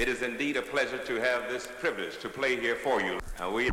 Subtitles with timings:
[0.00, 3.18] It is indeed a pleasure to have this privilege to play here for you.
[3.52, 3.70] We,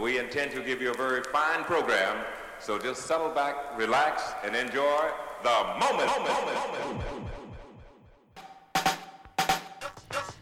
[0.00, 2.24] we intend to give you a very fine program,
[2.58, 5.10] so just settle back, relax, and enjoy
[5.42, 6.10] the moment.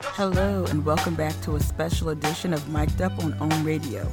[0.01, 4.09] Hello, and welcome back to a special edition of Mic'd Up on OWN Radio.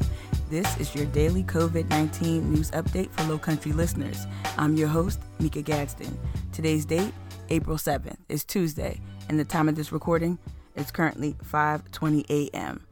[0.50, 4.26] This is your daily COVID 19 news update for Low Country listeners.
[4.58, 6.18] I'm your host, Mika Gadsden.
[6.52, 7.14] Today's date,
[7.50, 9.00] April 7th, is Tuesday,
[9.30, 10.40] and the time of this recording
[10.76, 12.86] is currently 5:20 a.m.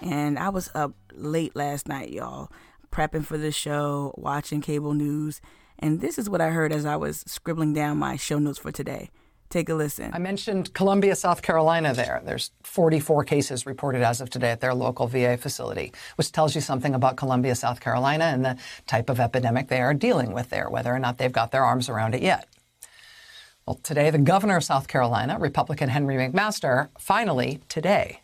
[0.00, 2.50] And I was up late last night, y'all,
[2.92, 5.40] prepping for the show, watching cable news,
[5.78, 8.72] and this is what I heard as I was scribbling down my show notes for
[8.72, 9.10] today.
[9.50, 10.10] Take a listen.
[10.12, 12.20] I mentioned Columbia, South Carolina there.
[12.22, 16.60] There's 44 cases reported as of today at their local VA facility, which tells you
[16.60, 20.68] something about Columbia, South Carolina and the type of epidemic they are dealing with there,
[20.68, 22.46] whether or not they've got their arms around it yet.
[23.68, 28.22] Well, today, the governor of South Carolina, Republican Henry McMaster, finally, today,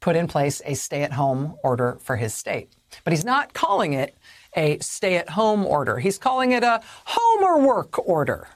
[0.00, 2.72] put in place a stay at home order for his state.
[3.04, 4.16] But he's not calling it
[4.56, 5.98] a stay at home order.
[5.98, 8.48] He's calling it a home or work order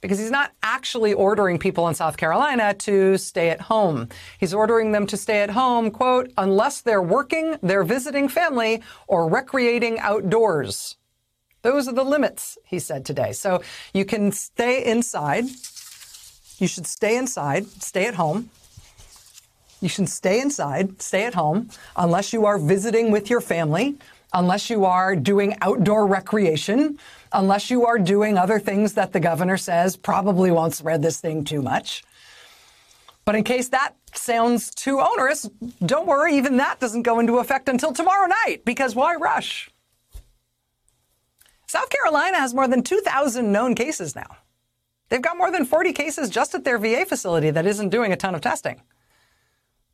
[0.00, 4.08] because he's not actually ordering people in South Carolina to stay at home.
[4.38, 9.28] He's ordering them to stay at home, quote, unless they're working, they're visiting family, or
[9.28, 10.96] recreating outdoors.
[11.62, 13.32] Those are the limits, he said today.
[13.32, 15.44] So you can stay inside.
[16.58, 18.50] You should stay inside, stay at home.
[19.80, 23.96] You should stay inside, stay at home, unless you are visiting with your family,
[24.34, 26.98] unless you are doing outdoor recreation,
[27.32, 31.44] unless you are doing other things that the governor says probably won't spread this thing
[31.44, 32.04] too much.
[33.24, 35.48] But in case that sounds too onerous,
[35.84, 39.70] don't worry, even that doesn't go into effect until tomorrow night, because why rush?
[41.70, 44.38] South Carolina has more than 2,000 known cases now.
[45.08, 48.16] They've got more than 40 cases just at their VA facility that isn't doing a
[48.16, 48.82] ton of testing.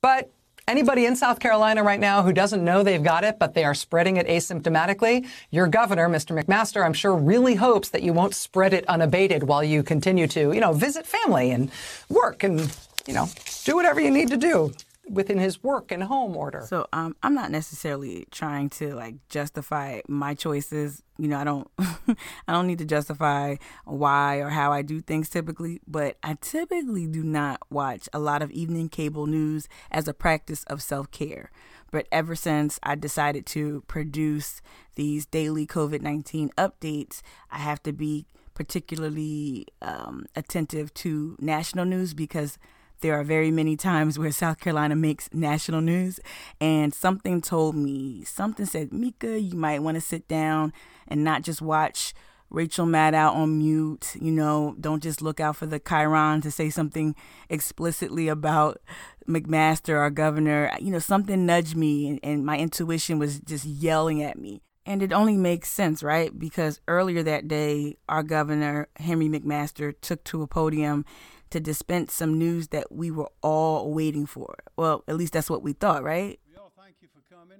[0.00, 0.32] But
[0.68, 3.72] Anybody in South Carolina right now who doesn't know they've got it, but they are
[3.72, 6.36] spreading it asymptomatically, your governor, Mr.
[6.36, 10.52] McMaster, I'm sure really hopes that you won't spread it unabated while you continue to,
[10.52, 11.70] you know, visit family and
[12.08, 12.76] work and,
[13.06, 13.28] you know,
[13.64, 14.72] do whatever you need to do
[15.08, 16.64] within his work and home order.
[16.66, 21.02] So um, I'm not necessarily trying to like justify my choices.
[21.18, 25.28] You know, I don't I don't need to justify why or how I do things
[25.28, 30.14] typically, but I typically do not watch a lot of evening cable news as a
[30.14, 31.50] practice of self-care.
[31.92, 34.60] But ever since I decided to produce
[34.96, 42.58] these daily COVID-19 updates, I have to be particularly um, attentive to national news because
[43.00, 46.20] there are very many times where South Carolina makes national news,
[46.60, 50.72] and something told me, something said, Mika, you might want to sit down
[51.08, 52.14] and not just watch
[52.50, 54.16] Rachel Maddow on mute.
[54.20, 57.14] You know, don't just look out for the chyron to say something
[57.48, 58.80] explicitly about
[59.28, 60.70] McMaster, our governor.
[60.80, 64.62] You know, something nudged me, and, and my intuition was just yelling at me.
[64.88, 66.36] And it only makes sense, right?
[66.38, 71.04] Because earlier that day, our governor, Henry McMaster, took to a podium
[71.50, 74.56] to dispense some news that we were all waiting for.
[74.76, 76.38] Well, at least that's what we thought, right?
[76.54, 77.58] Well, thank you for coming.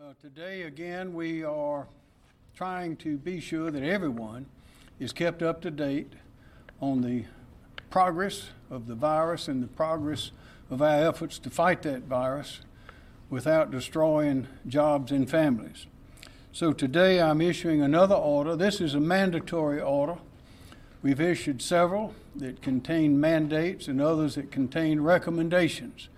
[0.00, 1.88] Uh, today, again, we are
[2.54, 4.46] trying to be sure that everyone
[4.98, 6.12] is kept up to date
[6.80, 7.24] on the
[7.90, 10.30] progress of the virus and the progress
[10.70, 12.60] of our efforts to fight that virus
[13.30, 15.86] without destroying jobs and families.
[16.52, 18.56] So today I'm issuing another order.
[18.56, 20.18] This is a mandatory order
[21.00, 26.08] We've issued several that contain mandates and others that contain recommendations.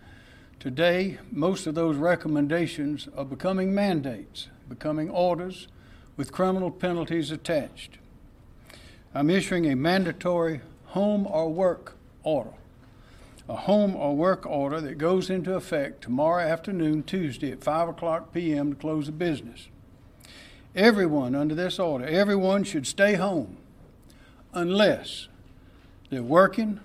[0.58, 5.68] Today, most of those recommendations are becoming mandates, becoming orders
[6.16, 7.98] with criminal penalties attached.
[9.14, 12.54] I'm issuing a mandatory home or work order,
[13.50, 18.32] a home or work order that goes into effect tomorrow afternoon, Tuesday at 5 o'clock
[18.32, 18.70] p.m.
[18.70, 19.68] to close the business.
[20.74, 23.58] Everyone under this order, everyone should stay home
[24.52, 25.28] unless
[26.10, 26.80] they're working,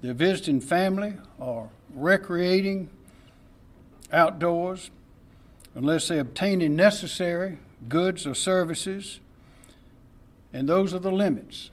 [0.00, 2.88] they're visiting family, or recreating
[4.12, 4.90] outdoors,
[5.74, 7.58] unless they're obtaining necessary
[7.88, 9.20] goods or services.
[10.52, 11.70] And those are the limits.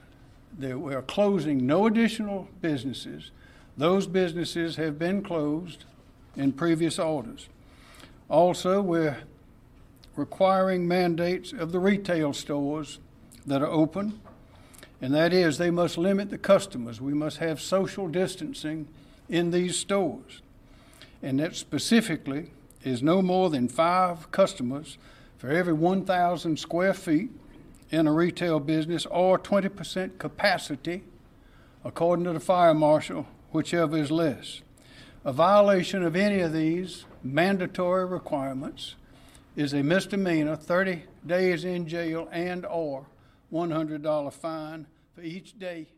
[0.58, 3.30] we are closing no additional businesses.
[3.76, 5.84] Those businesses have been closed
[6.36, 7.48] in previous orders.
[8.28, 9.18] Also, we're
[10.16, 12.98] requiring mandates of the retail stores
[13.46, 14.20] that are open
[15.00, 17.00] and that is they must limit the customers.
[17.00, 18.88] We must have social distancing
[19.28, 20.42] in these stores.
[21.22, 22.50] And that specifically
[22.82, 24.98] is no more than five customers
[25.38, 27.30] for every 1,000 square feet
[27.90, 31.02] in a retail business or 20% capacity,
[31.84, 34.60] according to the fire marshal, whichever is less.
[35.24, 38.94] A violation of any of these mandatory requirements
[39.56, 43.06] is a misdemeanor, 30 days in jail and or
[43.52, 45.88] $100 fine for each day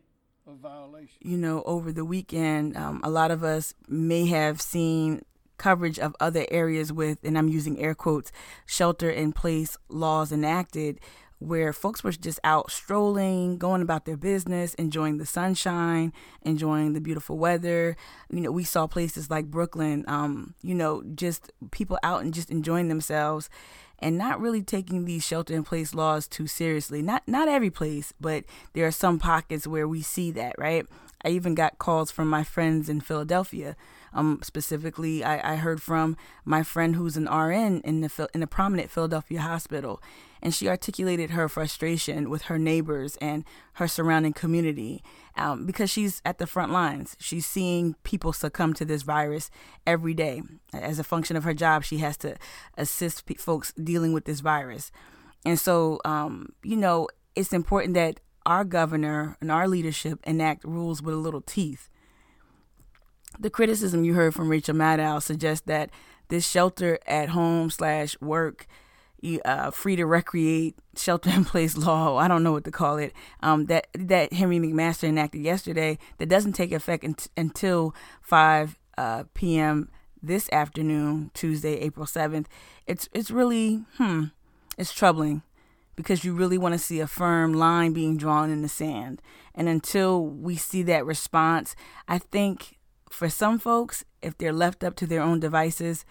[0.47, 1.17] of violation.
[1.21, 5.23] You know, over the weekend, um, a lot of us may have seen
[5.57, 8.31] coverage of other areas with, and I'm using air quotes,
[8.65, 10.99] shelter in place laws enacted
[11.39, 16.13] where folks were just out strolling, going about their business, enjoying the sunshine,
[16.43, 17.97] enjoying the beautiful weather.
[18.31, 22.49] You know, we saw places like Brooklyn, um, you know, just people out and just
[22.49, 23.49] enjoying themselves
[24.03, 27.01] and not really taking these shelter in place laws too seriously.
[27.01, 30.85] Not not every place, but there are some pockets where we see that, right?
[31.23, 33.75] I even got calls from my friends in Philadelphia.
[34.13, 38.47] Um, specifically, I, I heard from my friend who's an RN in the in a
[38.47, 40.01] prominent Philadelphia hospital,
[40.43, 43.45] and she articulated her frustration with her neighbors and
[43.75, 45.01] her surrounding community
[45.37, 47.15] um, because she's at the front lines.
[47.17, 49.49] She's seeing people succumb to this virus
[49.87, 50.41] every day.
[50.73, 52.35] As a function of her job, she has to
[52.77, 54.91] assist p- folks dealing with this virus.
[55.45, 61.01] And so, um, you know, it's important that our governor and our leadership enact rules
[61.01, 61.89] with a little teeth.
[63.39, 65.89] The criticism you heard from Rachel Maddow suggests that
[66.27, 68.67] this shelter at home slash work
[69.45, 73.13] uh, free to recreate shelter in place law i don't know what to call it
[73.41, 79.23] um, that that henry mcmaster enacted yesterday that doesn't take effect in, until 5 uh,
[79.33, 79.89] p.m
[80.21, 82.45] this afternoon tuesday april 7th
[82.87, 84.25] it's it's really hmm
[84.77, 85.41] it's troubling
[85.95, 89.21] because you really want to see a firm line being drawn in the sand.
[89.53, 91.75] And until we see that response
[92.07, 92.77] i think
[93.09, 96.05] for some folks if they're left up to their own devices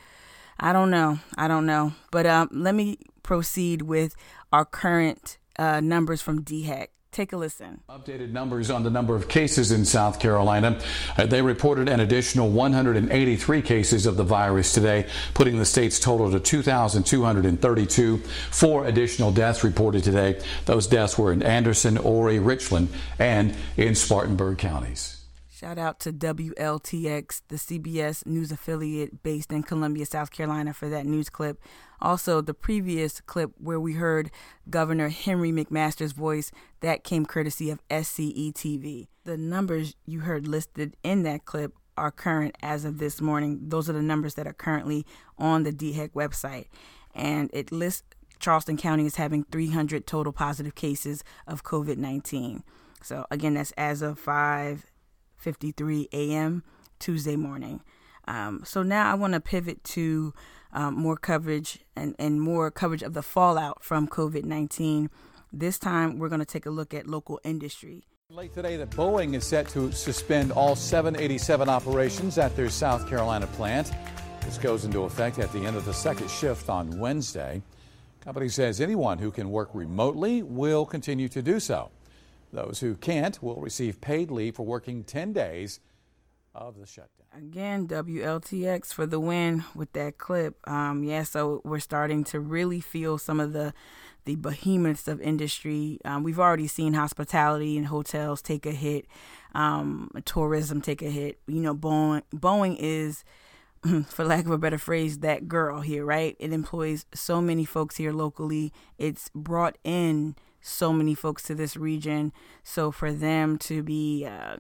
[0.63, 1.19] I don't know.
[1.37, 1.93] I don't know.
[2.13, 4.15] But um, let me proceed with
[4.53, 6.87] our current uh, numbers from DHEC.
[7.11, 7.83] Take a listen.
[7.91, 10.81] Updated numbers on the number of cases in South Carolina.
[11.19, 16.31] Uh, they reported an additional 183 cases of the virus today, putting the state's total
[16.31, 18.17] to 2,232.
[18.51, 20.41] Four additional deaths reported today.
[20.65, 22.89] Those deaths were in Anderson, Horry, Richland,
[23.19, 25.22] and in Spartanburg counties.
[25.63, 31.07] Shout out to WLTX, the CBS news affiliate based in Columbia, South Carolina, for that
[31.07, 31.63] news clip.
[32.01, 34.33] Also, the previous clip where we heard
[34.69, 36.51] Governor Henry McMaster's voice,
[36.81, 39.07] that came courtesy of SCE TV.
[39.23, 43.61] The numbers you heard listed in that clip are current as of this morning.
[43.69, 45.07] Those are the numbers that are currently
[45.39, 46.67] on the DHEC website.
[47.15, 48.03] And it lists
[48.41, 52.65] Charleston County as having 300 total positive cases of COVID 19.
[53.01, 54.92] So, again, that's as of 5
[55.43, 56.63] 53 a.m.
[56.99, 57.83] Tuesday morning.
[58.27, 60.33] Um, so now I want to pivot to
[60.73, 65.11] um, more coverage and, and more coverage of the fallout from COVID 19.
[65.53, 68.05] This time we're going to take a look at local industry.
[68.31, 73.47] Late today, that Boeing is set to suspend all 787 operations at their South Carolina
[73.49, 73.93] plant.
[74.41, 77.61] This goes into effect at the end of the second shift on Wednesday.
[78.23, 81.91] Company says anyone who can work remotely will continue to do so.
[82.53, 85.81] Those who can't will receive paid leave for working 10 days
[86.55, 87.27] of the shutdown.
[87.35, 90.57] Again, WLTX for the win with that clip.
[90.69, 93.73] Um, yeah, so we're starting to really feel some of the
[94.25, 95.99] the behemoths of industry.
[96.05, 99.07] Um, we've already seen hospitality and hotels take a hit,
[99.53, 101.41] um, tourism take a hit.
[101.49, 103.25] You know, Boeing, Boeing is,
[104.07, 106.37] for lack of a better phrase, that girl here, right?
[106.39, 108.73] It employs so many folks here locally.
[108.97, 112.33] It's brought in so many folks to this region.
[112.63, 114.57] So for them to be uh,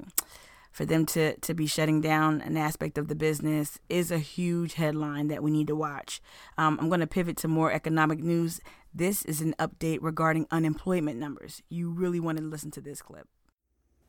[0.70, 4.74] for them to to be shutting down an aspect of the business is a huge
[4.74, 6.20] headline that we need to watch.
[6.58, 8.60] Um, I'm going to pivot to more economic news.
[8.94, 11.62] This is an update regarding unemployment numbers.
[11.70, 13.28] You really want to listen to this clip.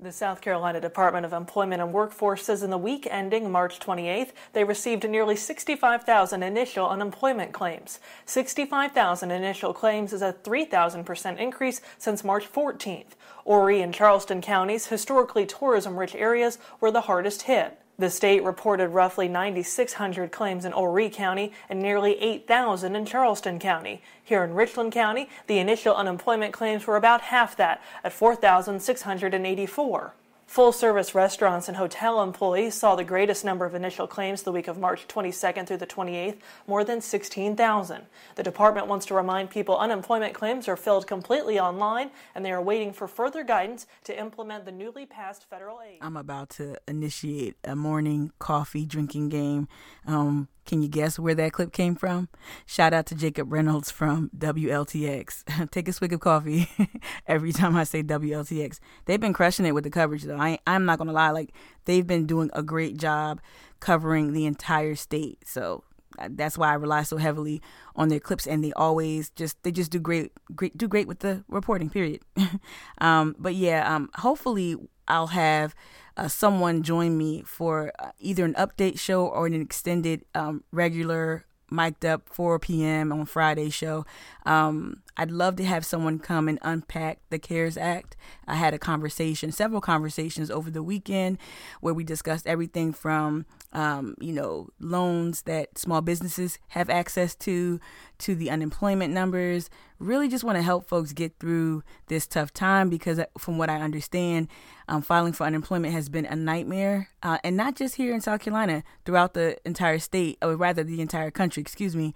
[0.03, 4.31] The South Carolina Department of Employment and Workforce says in the week ending March 28th,
[4.51, 8.01] they received nearly 65,000 initial unemployment claims.
[8.25, 13.15] 65,000 initial claims is a 3,000% increase since March 14th.
[13.45, 17.79] Horry and Charleston counties, historically tourism rich areas, were the hardest hit.
[17.99, 24.01] The state reported roughly 9,600 claims in Horry County and nearly 8,000 in Charleston County.
[24.23, 30.13] Here in Richland County, the initial unemployment claims were about half that, at 4,684.
[30.53, 34.67] Full service restaurants and hotel employees saw the greatest number of initial claims the week
[34.67, 38.03] of March 22nd through the 28th, more than 16,000.
[38.35, 42.61] The department wants to remind people unemployment claims are filled completely online and they are
[42.61, 45.97] waiting for further guidance to implement the newly passed federal aid.
[46.01, 49.67] I'm about to initiate a morning coffee drinking game.
[50.05, 52.29] Um, can you guess where that clip came from?
[52.65, 55.71] Shout out to Jacob Reynolds from WLTX.
[55.71, 56.69] Take a swig of coffee
[57.27, 58.79] every time I say WLTX.
[59.05, 60.37] They've been crushing it with the coverage, though.
[60.37, 61.31] I, I'm not going to lie.
[61.31, 61.51] Like,
[61.85, 63.41] they've been doing a great job
[63.79, 65.39] covering the entire state.
[65.45, 65.83] So
[66.17, 67.61] uh, that's why I rely so heavily
[67.95, 71.19] on their clips, and they always just they just do great, great do great with
[71.19, 71.89] the reporting.
[71.89, 72.21] Period.
[72.99, 74.77] um, but yeah, um, hopefully
[75.07, 75.75] I'll have
[76.17, 81.45] uh, someone join me for uh, either an update show or an extended um, regular
[81.69, 83.11] mic'd up 4 p.m.
[83.11, 84.05] on Friday show.
[84.45, 88.15] Um, I'd love to have someone come and unpack the CARES Act.
[88.47, 91.37] I had a conversation, several conversations over the weekend
[91.81, 97.79] where we discussed everything from, um, you know, loans that small businesses have access to,
[98.19, 99.69] to the unemployment numbers.
[99.99, 103.69] Really just want to help folks get through this tough time because, uh, from what
[103.69, 104.47] I understand,
[104.87, 107.09] um, filing for unemployment has been a nightmare.
[107.21, 111.01] Uh, and not just here in South Carolina, throughout the entire state, or rather the
[111.01, 112.13] entire country, excuse me.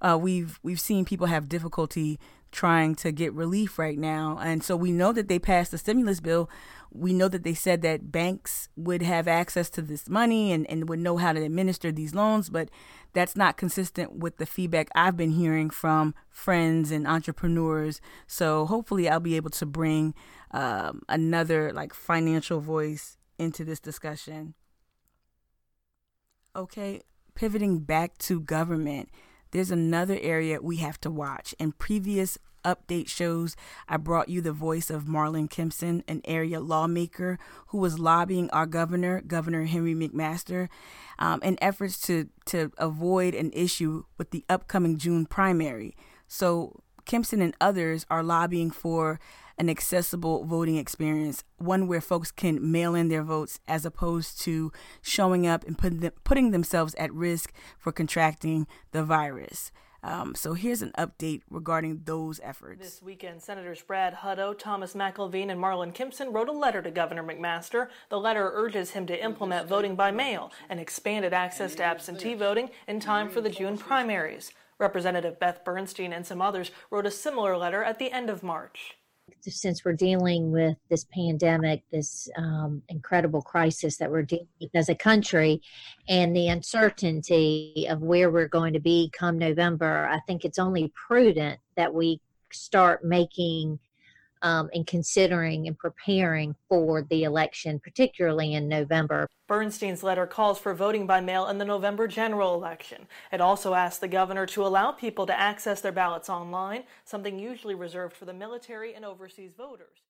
[0.00, 4.38] Uh, we've we've seen people have difficulty trying to get relief right now.
[4.42, 6.48] And so we know that they passed the stimulus bill.
[6.90, 10.88] We know that they said that banks would have access to this money and, and
[10.88, 12.70] would know how to administer these loans, but
[13.12, 18.00] that's not consistent with the feedback I've been hearing from friends and entrepreneurs.
[18.26, 20.14] So hopefully I'll be able to bring
[20.50, 24.54] um, another like financial voice into this discussion.
[26.56, 27.02] Okay,
[27.34, 29.10] pivoting back to government
[29.50, 31.54] there's another area we have to watch.
[31.58, 33.56] In previous update shows,
[33.88, 37.38] I brought you the voice of Marlon Kimpson, an area lawmaker
[37.68, 40.68] who was lobbying our governor, Governor Henry McMaster,
[41.18, 45.96] um, in efforts to, to avoid an issue with the upcoming June primary.
[46.26, 49.18] So Kimpson and others are lobbying for
[49.58, 54.72] an accessible voting experience, one where folks can mail in their votes as opposed to
[55.02, 59.72] showing up and putting, them, putting themselves at risk for contracting the virus.
[60.02, 62.80] Um, so here's an update regarding those efforts.
[62.80, 67.24] This weekend, Senators Brad Hutto, Thomas McElveen, and Marlon Kimpson wrote a letter to Governor
[67.24, 67.88] McMaster.
[68.08, 72.70] The letter urges him to implement voting by mail and expanded access to absentee voting
[72.86, 74.52] in time for the June primaries.
[74.78, 78.97] Representative Beth Bernstein and some others wrote a similar letter at the end of March
[79.40, 84.88] since we're dealing with this pandemic, this um, incredible crisis that we're dealing with as
[84.88, 85.62] a country,
[86.08, 90.92] and the uncertainty of where we're going to be come November, I think it's only
[91.08, 92.20] prudent that we
[92.52, 93.78] start making
[94.42, 99.28] um, and considering and preparing for the election, particularly in November.
[99.46, 103.06] Bernstein's letter calls for voting by mail in the November general election.
[103.32, 107.74] It also asks the governor to allow people to access their ballots online, something usually
[107.74, 110.07] reserved for the military and overseas voters.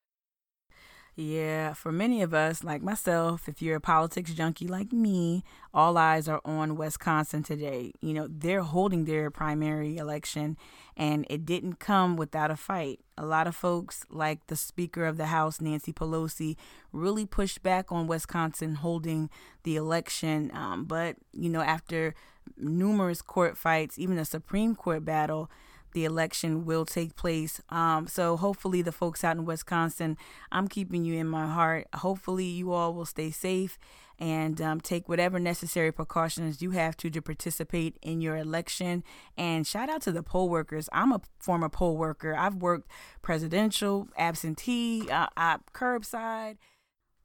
[1.21, 5.97] Yeah, for many of us, like myself, if you're a politics junkie like me, all
[5.97, 7.91] eyes are on Wisconsin today.
[7.99, 10.55] You know, they're holding their primary election,
[10.95, 13.01] and it didn't come without a fight.
[13.17, 16.55] A lot of folks, like the Speaker of the House, Nancy Pelosi,
[16.93, 19.29] really pushed back on Wisconsin holding
[19.63, 20.51] the election.
[20.53, 22.15] Um, but, you know, after
[22.55, 25.51] numerous court fights, even a Supreme Court battle,
[25.93, 27.61] the election will take place.
[27.69, 30.17] Um, so hopefully, the folks out in Wisconsin,
[30.51, 31.87] I'm keeping you in my heart.
[31.95, 33.77] Hopefully, you all will stay safe
[34.19, 39.03] and um, take whatever necessary precautions you have to to participate in your election.
[39.37, 40.89] And shout out to the poll workers.
[40.91, 42.35] I'm a former poll worker.
[42.35, 42.91] I've worked
[43.21, 46.57] presidential, absentee, uh, uh, curbside.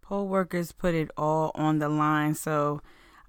[0.02, 2.34] Poll workers put it all on the line.
[2.34, 2.80] So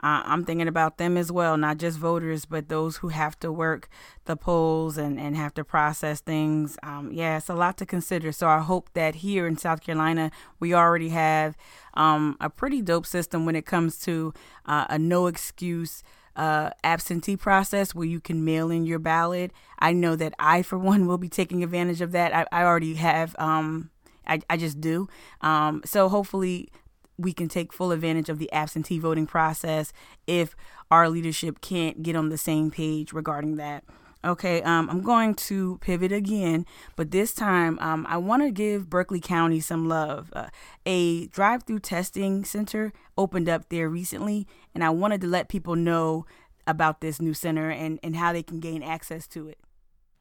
[0.03, 3.51] uh, I'm thinking about them as well, not just voters, but those who have to
[3.51, 3.87] work
[4.25, 6.77] the polls and, and have to process things.
[6.83, 8.31] Um, yeah, it's a lot to consider.
[8.31, 11.55] So I hope that here in South Carolina, we already have
[11.93, 14.33] um, a pretty dope system when it comes to
[14.65, 16.03] uh, a no excuse.
[16.37, 19.53] Uh, absentee process where you can mail in your ballot.
[19.79, 22.35] I know that I, for one, will be taking advantage of that.
[22.35, 23.37] I, I already have.
[23.39, 23.89] Um,
[24.27, 25.07] I, I just do.
[25.39, 26.69] Um, so hopefully
[27.17, 29.93] we can take full advantage of the absentee voting process
[30.27, 30.55] if
[30.91, 33.83] our leadership can't get on the same page regarding that.
[34.23, 38.89] Okay, um, I'm going to pivot again, but this time um, I want to give
[38.89, 40.33] Berkeley County some love.
[40.33, 40.47] Uh,
[40.83, 45.75] a drive through testing center opened up there recently, and I wanted to let people
[45.75, 46.25] know
[46.65, 49.59] about this new center and, and how they can gain access to it.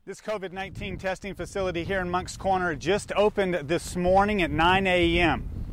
[0.05, 4.87] This COVID 19 testing facility here in Moncks Corner just opened this morning at 9
[4.87, 5.64] a.m.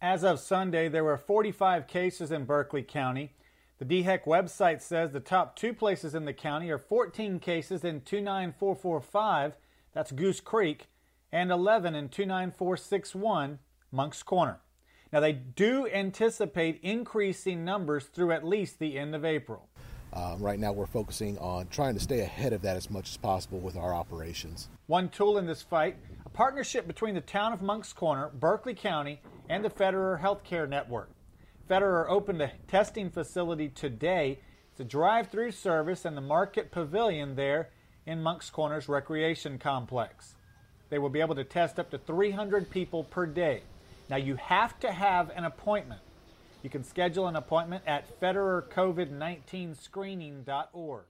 [0.00, 3.32] As of Sunday, there were 45 cases in Berkeley County.
[3.80, 8.02] The DHEC website says the top two places in the county are 14 cases in
[8.02, 9.54] 29445,
[9.92, 10.86] that's Goose Creek,
[11.32, 13.58] and 11 in 29461,
[13.90, 14.60] Moncks Corner.
[15.12, 19.68] Now, they do anticipate increasing numbers through at least the end of April.
[20.12, 23.16] Uh, right now, we're focusing on trying to stay ahead of that as much as
[23.16, 24.68] possible with our operations.
[24.86, 29.20] One tool in this fight a partnership between the town of Moncks Corner, Berkeley County,
[29.48, 31.10] and the Fetter Healthcare Network.
[31.66, 34.38] Fetter opened a testing facility today.
[34.72, 37.70] It's a drive through service in the Market Pavilion there
[38.06, 40.34] in Moncks Corners Recreation Complex.
[40.90, 43.62] They will be able to test up to 300 people per day.
[44.08, 46.00] Now, you have to have an appointment.
[46.62, 51.04] You can schedule an appointment at fettercovid19screening.org.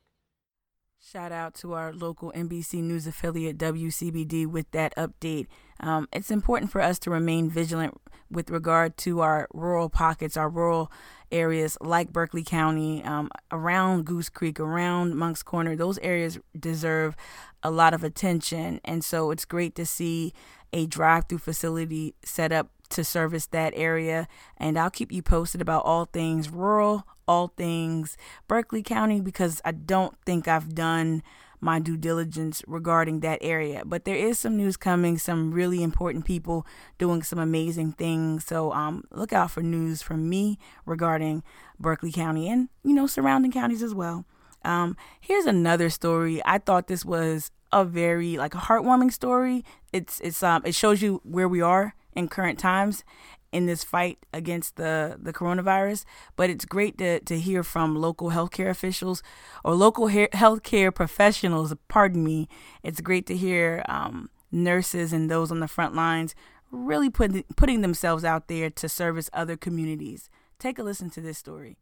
[1.00, 5.46] Shout out to our local NBC News affiliate WCBD with that update.
[5.78, 8.00] Um, it's important for us to remain vigilant
[8.30, 10.90] with regard to our rural pockets, our rural
[11.30, 15.76] areas like Berkeley County, um, around Goose Creek, around Moncks Corner.
[15.76, 17.14] Those areas deserve
[17.62, 18.80] a lot of attention.
[18.84, 20.32] And so it's great to see
[20.72, 24.28] a drive through facility set up to service that area.
[24.56, 28.16] And I'll keep you posted about all things rural, all things
[28.46, 31.22] Berkeley County, because I don't think I've done
[31.60, 33.82] my due diligence regarding that area.
[33.84, 36.66] But there is some news coming, some really important people
[36.98, 38.44] doing some amazing things.
[38.44, 41.42] So um, look out for news from me regarding
[41.78, 44.24] Berkeley County and, you know, surrounding counties as well.
[44.64, 46.40] Um, here's another story.
[46.44, 49.64] I thought this was a very like a heartwarming story.
[49.92, 53.04] It's it's um it shows you where we are in current times
[53.50, 56.04] in this fight against the, the coronavirus.
[56.36, 59.22] But it's great to, to hear from local healthcare officials
[59.64, 61.74] or local he- healthcare professionals.
[61.88, 62.48] Pardon me.
[62.82, 66.34] It's great to hear um, nurses and those on the front lines
[66.70, 70.28] really putting putting themselves out there to service other communities.
[70.58, 71.78] Take a listen to this story.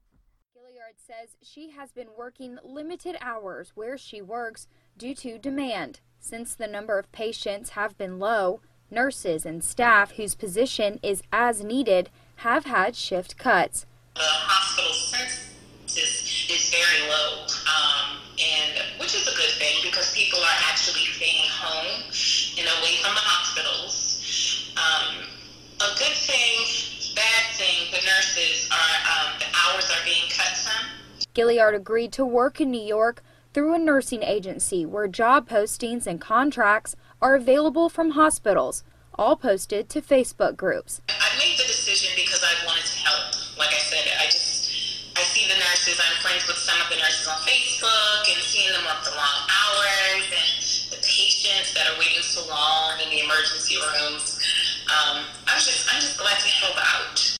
[0.57, 6.01] Gilliard says she has been working limited hours where she works due to demand.
[6.19, 11.65] Since the number of patients have been low, Nurses and staff whose position is as
[11.65, 12.09] needed
[12.47, 13.85] have had shift cuts.
[14.15, 20.39] The hospital census is very low, um, and which is a good thing because people
[20.39, 22.05] are actually staying home
[22.59, 24.73] and away from the hospitals.
[24.79, 25.27] Um,
[25.81, 30.87] a good thing, bad thing, the nurses are um, the hours are being cut some.
[31.35, 36.21] Gilliard agreed to work in New York through a nursing agency where job postings and
[36.21, 41.01] contracts are available from hospitals, all posted to Facebook groups.
[41.09, 43.59] I made the decision because I wanted to help.
[43.59, 45.99] Like I said, I just I see the nurses.
[45.99, 49.49] I'm friends with some of the nurses on Facebook and seeing them work the long
[49.49, 54.37] hours and the patients that are waiting so long in the emergency rooms.
[54.87, 57.37] Um, I'm just I'm just glad to help out.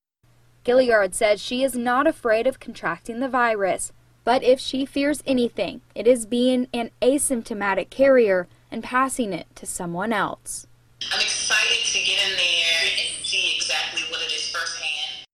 [0.65, 3.93] Gilliard says she is not afraid of contracting the virus,
[4.25, 9.65] but if she fears anything, it is being an asymptomatic carrier and passing it to
[9.65, 10.67] someone else.
[11.11, 15.25] I'm excited to get in there and see exactly what it is firsthand.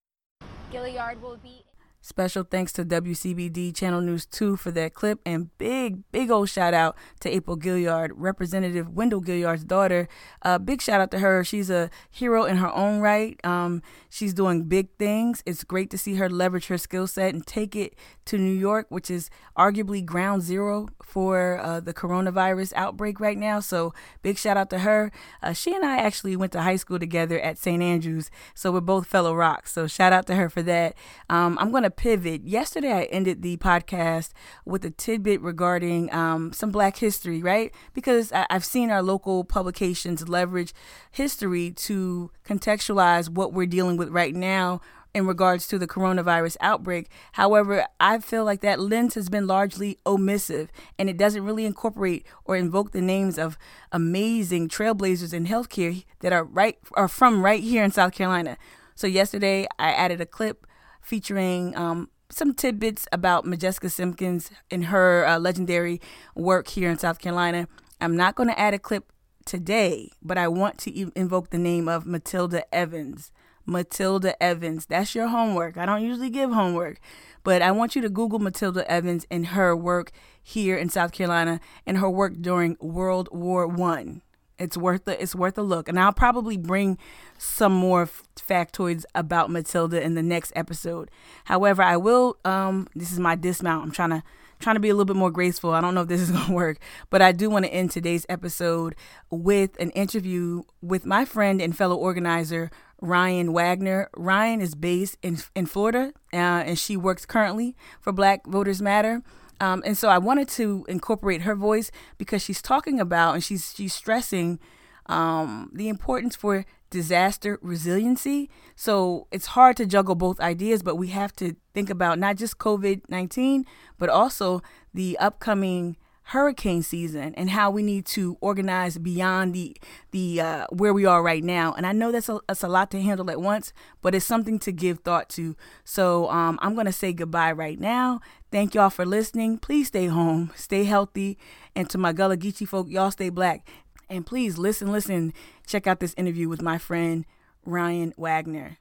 [0.72, 1.64] Gilliard will be
[2.04, 6.74] Special thanks to WCBD Channel News 2 for that clip, and big, big old shout
[6.74, 10.08] out to April Gilliard, Representative Wendell Gilliard's daughter.
[10.42, 11.44] Uh, big shout out to her.
[11.44, 13.38] She's a hero in her own right.
[13.46, 15.44] Um, she's doing big things.
[15.46, 18.86] It's great to see her leverage her skill set and take it to New York,
[18.88, 23.60] which is arguably ground zero for uh, the coronavirus outbreak right now.
[23.60, 25.12] So, big shout out to her.
[25.40, 27.80] Uh, she and I actually went to high school together at St.
[27.80, 29.70] Andrews, so we're both fellow rocks.
[29.72, 30.96] So, shout out to her for that.
[31.30, 32.42] Um, I'm going to pivot.
[32.44, 34.30] Yesterday, I ended the podcast
[34.64, 37.72] with a tidbit regarding um, some Black history, right?
[37.94, 40.74] Because I- I've seen our local publications leverage
[41.12, 44.80] history to contextualize what we're dealing with right now
[45.14, 47.08] in regards to the coronavirus outbreak.
[47.34, 52.26] However, I feel like that lens has been largely omissive and it doesn't really incorporate
[52.44, 53.56] or invoke the names of
[53.92, 58.56] amazing trailblazers in healthcare that are right are from right here in South Carolina.
[58.96, 60.66] So yesterday I added a clip
[61.02, 66.00] featuring um, some tidbits about Modjeska Simkins and her uh, legendary
[66.34, 67.68] work here in South Carolina.
[68.00, 69.12] I'm not going to add a clip
[69.44, 73.30] today, but I want to invoke the name of Matilda Evans.
[73.66, 74.86] Matilda Evans.
[74.86, 75.76] That's your homework.
[75.76, 76.98] I don't usually give homework,
[77.44, 80.10] but I want you to Google Matilda Evans and her work
[80.42, 84.22] here in South Carolina and her work during World War One.
[84.58, 86.98] It's worth the it's worth a look, and I'll probably bring
[87.38, 91.10] some more factoids about Matilda in the next episode.
[91.46, 92.36] However, I will.
[92.44, 93.84] Um, this is my dismount.
[93.84, 94.22] I'm trying to
[94.60, 95.70] trying to be a little bit more graceful.
[95.72, 96.78] I don't know if this is to work,
[97.10, 98.94] but I do want to end today's episode
[99.30, 104.08] with an interview with my friend and fellow organizer Ryan Wagner.
[104.16, 109.22] Ryan is based in in Florida, uh, and she works currently for Black Voters Matter.
[109.62, 113.72] Um, and so I wanted to incorporate her voice because she's talking about and she's
[113.76, 114.58] she's stressing
[115.06, 118.50] um, the importance for disaster resiliency.
[118.74, 122.58] So it's hard to juggle both ideas, but we have to think about not just
[122.58, 123.64] COVID 19,
[123.98, 125.96] but also the upcoming
[126.26, 129.76] hurricane season and how we need to organize beyond the
[130.12, 131.72] the uh, where we are right now.
[131.72, 134.58] And I know that's a, that's a lot to handle at once, but it's something
[134.60, 135.56] to give thought to.
[135.84, 138.20] So um, I'm gonna say goodbye right now.
[138.52, 139.56] Thank y'all for listening.
[139.56, 141.38] Please stay home, stay healthy,
[141.74, 143.66] and to my Gullah Geechee folk, y'all stay black.
[144.10, 145.32] And please listen, listen,
[145.66, 147.24] check out this interview with my friend
[147.64, 148.76] Ryan Wagner.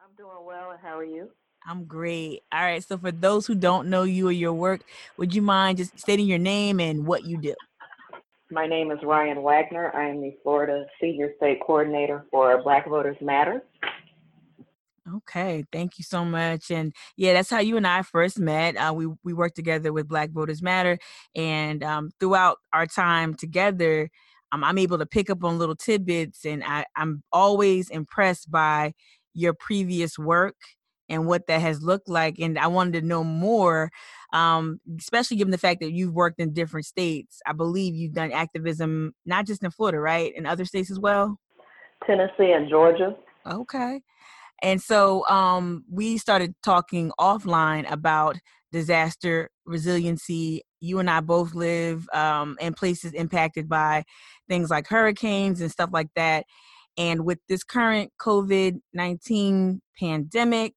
[0.00, 1.28] I'm doing well, and how are you?
[1.66, 2.44] I'm great.
[2.50, 2.82] All right.
[2.82, 4.80] So, for those who don't know you or your work,
[5.18, 7.54] would you mind just stating your name and what you do?
[8.50, 9.94] My name is Ryan Wagner.
[9.94, 13.62] I am the Florida Senior State Coordinator for Black Voters Matter.
[15.16, 16.70] Okay, thank you so much.
[16.70, 18.76] And yeah, that's how you and I first met.
[18.76, 20.98] Uh, we we worked together with Black Voters Matter,
[21.36, 24.08] and um, throughout our time together,
[24.50, 28.94] um, I'm able to pick up on little tidbits, and I, I'm always impressed by
[29.34, 30.56] your previous work
[31.08, 32.38] and what that has looked like.
[32.38, 33.90] And I wanted to know more,
[34.32, 37.40] um, especially given the fact that you've worked in different states.
[37.46, 40.32] I believe you've done activism not just in Florida, right?
[40.34, 41.38] In other states as well?
[42.06, 43.14] Tennessee and Georgia.
[43.46, 44.00] Okay.
[44.62, 48.36] And so um, we started talking offline about
[48.72, 50.62] disaster resiliency.
[50.80, 54.04] You and I both live um, in places impacted by
[54.48, 56.44] things like hurricanes and stuff like that.
[56.96, 60.74] And with this current COVID 19 pandemic,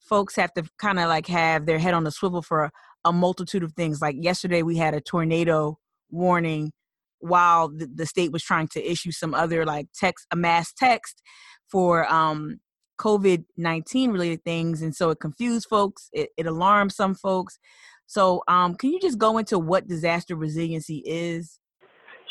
[0.00, 2.70] folks have to kind of like have their head on the swivel for a,
[3.04, 4.00] a, multitude of things.
[4.00, 5.78] Like yesterday, we had a tornado
[6.10, 6.72] warning
[7.20, 11.22] while the, the, state was trying to issue some other like text, a mass text
[11.70, 12.58] for um,
[12.98, 14.82] COVID 19 related things.
[14.82, 17.58] And so it confused folks, it, it alarmed some folks.
[18.06, 21.58] So, um, can you just go into what disaster resiliency is?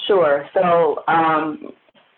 [0.08, 0.47] Sure.
[0.54, 1.71] So, um,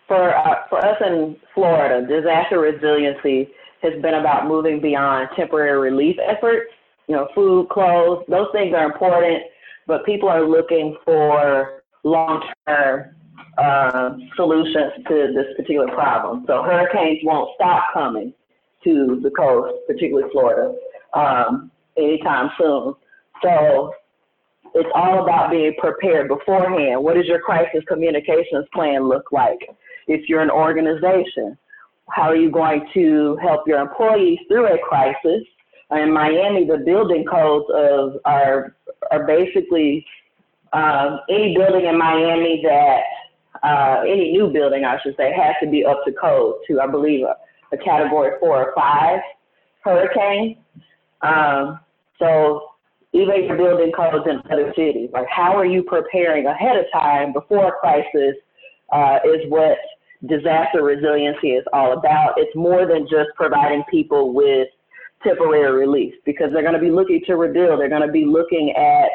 [0.06, 3.48] for uh, for us in Florida, disaster resiliency
[3.82, 6.70] has been about moving beyond temporary relief efforts.
[7.08, 9.42] You know, food, clothes, those things are important,
[9.86, 13.15] but people are looking for long-term
[13.58, 16.44] uh, solutions to this particular problem.
[16.46, 18.32] So hurricanes won't stop coming
[18.84, 20.74] to the coast, particularly Florida,
[21.14, 22.94] um, anytime soon.
[23.42, 23.92] So
[24.74, 27.02] it's all about being prepared beforehand.
[27.02, 29.58] What does your crisis communications plan look like?
[30.06, 31.56] If you're an organization,
[32.10, 35.42] how are you going to help your employees through a crisis?
[35.90, 38.76] In Miami, the building codes of are
[39.10, 40.04] are basically
[40.72, 43.00] um, any building in Miami that
[43.66, 46.86] uh, any new building, I should say, has to be up to code to, I
[46.86, 47.36] believe, a,
[47.74, 49.20] a category four or five
[49.82, 50.58] hurricane.
[51.22, 51.80] Um,
[52.18, 52.68] so
[53.12, 57.32] even your building codes in other cities, like how are you preparing ahead of time
[57.32, 58.36] before a crisis
[58.92, 59.78] uh, is what
[60.26, 62.34] disaster resiliency is all about.
[62.36, 64.68] It's more than just providing people with
[65.22, 67.80] temporary relief because they're going to be looking to rebuild.
[67.80, 69.08] They're going to be looking at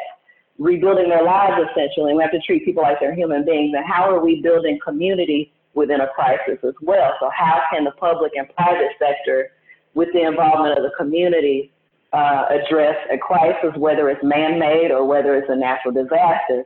[0.58, 2.14] rebuilding their lives essentially.
[2.14, 3.74] We have to treat people like they're human beings.
[3.76, 7.14] And how are we building community within a crisis as well?
[7.20, 9.50] So how can the public and private sector,
[9.94, 11.70] with the involvement of the community,
[12.12, 16.64] uh, address a crisis, whether it's man-made or whether it's a natural disaster?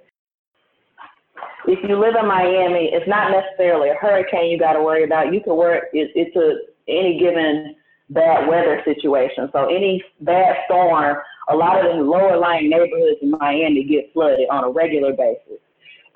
[1.67, 5.33] if you live in Miami, it's not necessarily a hurricane you got to worry about.
[5.33, 5.85] You can work.
[5.93, 7.75] It, it's a any given
[8.11, 9.49] bad weather situation.
[9.53, 11.17] So any bad storm,
[11.49, 15.61] a lot of the lower lying neighborhoods in Miami get flooded on a regular basis.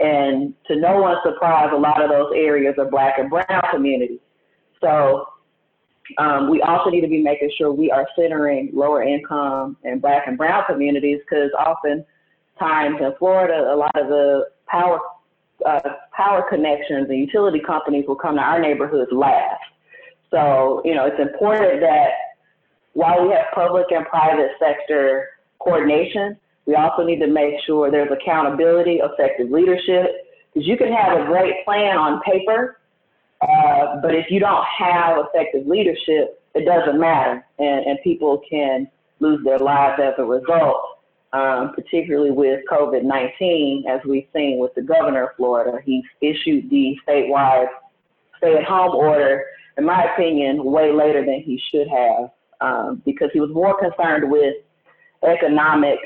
[0.00, 4.20] And to no one's surprise, a lot of those areas are black and brown communities.
[4.80, 5.26] So
[6.18, 10.26] um, we also need to be making sure we are centering lower income and black
[10.26, 12.04] and brown communities because often
[12.58, 15.00] times in Florida, a lot of the power
[15.66, 15.80] uh,
[16.16, 19.60] power connections and utility companies will come to our neighborhoods last.
[20.30, 22.10] So, you know, it's important that
[22.92, 28.10] while we have public and private sector coordination, we also need to make sure there's
[28.10, 30.06] accountability, effective leadership,
[30.52, 32.78] because you can have a great plan on paper,
[33.40, 38.88] uh, but if you don't have effective leadership, it doesn't matter, and, and people can
[39.20, 41.00] lose their lives as a result
[41.32, 45.78] um, particularly with COVID 19, as we've seen with the governor of Florida.
[45.84, 47.68] He's issued the statewide
[48.38, 49.44] stay at home order,
[49.76, 54.30] in my opinion, way later than he should have, um, because he was more concerned
[54.30, 54.54] with
[55.26, 55.98] economic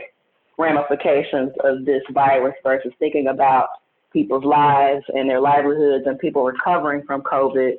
[0.58, 3.68] ramifications of this virus versus thinking about
[4.12, 7.72] people's lives and their livelihoods and people recovering from COVID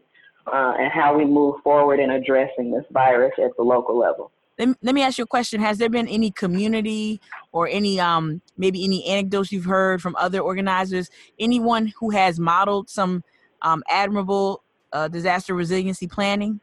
[0.48, 4.32] uh, and how we move forward in addressing this virus at the local level.
[4.58, 5.60] Let me, ask you a question.
[5.60, 7.20] Has there been any community
[7.52, 11.10] or any um maybe any anecdotes you've heard from other organizers?
[11.38, 13.22] Anyone who has modeled some
[13.64, 16.62] um, admirable uh, disaster resiliency planning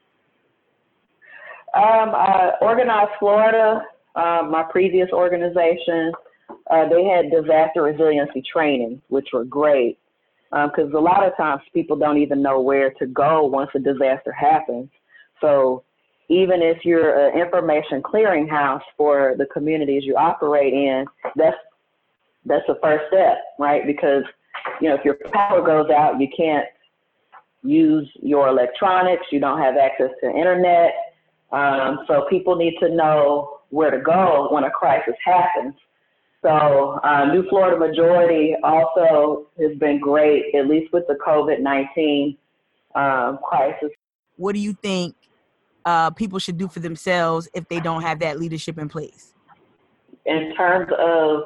[1.75, 3.83] um, uh, organized florida
[4.15, 6.13] uh, my previous organization
[6.71, 9.99] uh, they had disaster resiliency training, which were great
[10.51, 13.79] because um, a lot of times people don't even know where to go once a
[13.79, 14.89] disaster happens.
[15.41, 15.83] So
[16.29, 21.07] even if you're an information clearinghouse for the communities you operate in,
[21.37, 21.57] that's
[22.45, 23.87] that's the first step, right?
[23.87, 24.25] Because
[24.81, 26.67] you know if your power goes out, you can't
[27.63, 30.93] use your electronics, you don't have access to internet.
[31.53, 35.75] Um, so people need to know where to go when a crisis happens.
[36.43, 42.37] So uh, New Florida Majority also has been great, at least with the COVID-19
[42.95, 43.91] um, crisis.
[44.37, 45.15] What do you think
[45.85, 49.35] uh, people should do for themselves if they don't have that leadership in place?
[50.27, 51.43] In terms of,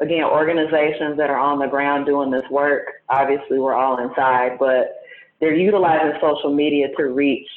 [0.00, 5.02] again, organizations that are on the ground doing this work, obviously we're all inside, but
[5.40, 7.48] they're utilizing social media to reach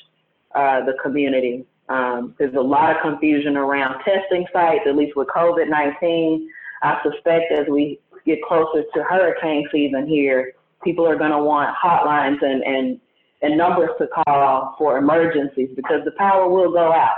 [0.55, 1.65] uh, the community.
[1.89, 6.49] Um, there's a lot of confusion around testing sites, at least with COVID 19.
[6.83, 11.75] I suspect as we get closer to hurricane season here, people are going to want
[11.75, 12.99] hotlines and, and,
[13.41, 17.15] and numbers to call for emergencies because the power will go out.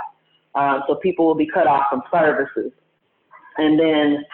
[0.54, 2.72] Um, so people will be cut off from services.
[3.58, 4.24] And then,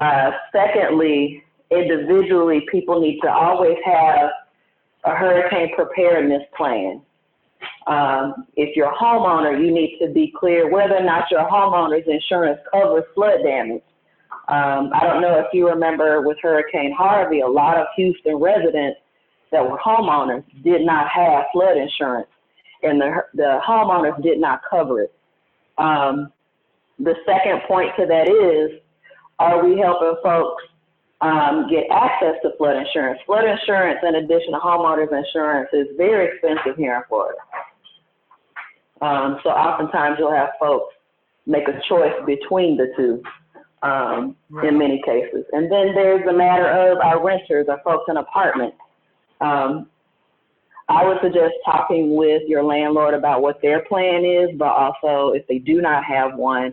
[0.00, 4.30] uh, secondly, individually, people need to always have
[5.04, 7.00] a hurricane preparedness plan.
[7.86, 12.06] Um, if you're a homeowner, you need to be clear whether or not your homeowner's
[12.08, 13.82] insurance covers flood damage.
[14.48, 18.98] Um, I don't know if you remember with Hurricane Harvey, a lot of Houston residents
[19.52, 22.28] that were homeowners did not have flood insurance,
[22.82, 25.14] and the the homeowners did not cover it.
[25.78, 26.32] Um,
[26.98, 28.80] the second point to that is,
[29.38, 30.62] are we helping folks
[31.20, 33.20] um, get access to flood insurance?
[33.26, 37.38] Flood insurance, in addition to homeowners insurance, is very expensive here in Florida.
[39.00, 40.94] Um, so oftentimes you'll have folks
[41.46, 43.22] make a choice between the two
[43.82, 44.68] um, right.
[44.68, 45.44] in many cases.
[45.52, 48.76] And then there's the matter of our renters, our folks in apartments.
[49.40, 49.88] Um,
[50.88, 55.46] I would suggest talking with your landlord about what their plan is, but also if
[55.46, 56.72] they do not have one,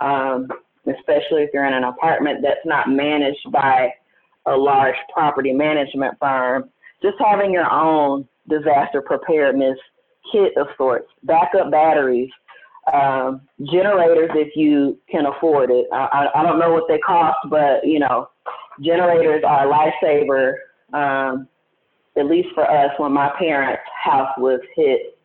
[0.00, 0.48] um,
[0.86, 3.90] especially if you're in an apartment that's not managed by
[4.44, 6.68] a large property management firm,
[7.02, 9.78] just having your own disaster preparedness
[10.32, 12.30] kit of sorts, backup batteries,
[12.92, 15.86] um, generators if you can afford it.
[15.92, 18.28] I, I, don't know what they cost, but you know,
[18.80, 20.54] generators are a lifesaver.
[20.92, 21.48] Um,
[22.16, 25.18] at least for us, when my parents' house was hit,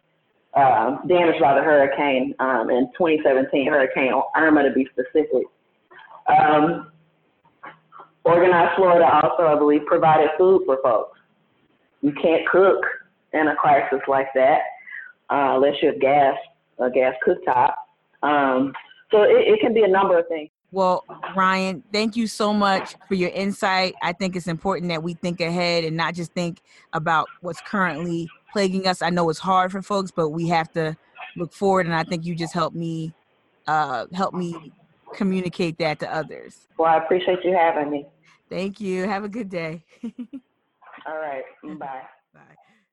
[0.55, 5.45] um, damaged by the hurricane um, in 2017, Hurricane Irma to be specific.
[6.27, 6.91] Um,
[8.23, 11.17] Organized Florida also, I believe, provided food for folks.
[12.01, 12.83] You can't cook
[13.33, 14.59] in a crisis like that
[15.31, 16.35] uh, unless you have gas,
[16.79, 17.73] a gas cooktop.
[18.21, 18.73] Um,
[19.11, 20.49] so it, it can be a number of things.
[20.73, 21.03] Well,
[21.35, 23.93] Ryan, thank you so much for your insight.
[24.01, 26.61] I think it's important that we think ahead and not just think
[26.93, 29.01] about what's currently plaguing us.
[29.01, 30.95] I know it's hard for folks, but we have to
[31.35, 31.87] look forward.
[31.87, 33.13] And I think you just helped me
[33.67, 34.71] uh, help me
[35.13, 36.67] communicate that to others.
[36.77, 38.07] Well, I appreciate you having me.
[38.49, 39.07] Thank you.
[39.07, 39.83] Have a good day.
[41.05, 41.43] All right.
[41.63, 42.01] Bye.
[42.33, 42.55] Bye.